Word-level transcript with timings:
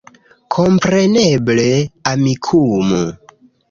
Kompreneble, 0.55 1.69
Amikumu 2.13 3.03